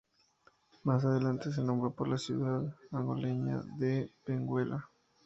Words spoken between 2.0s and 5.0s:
la ciudad angoleña de Benguela.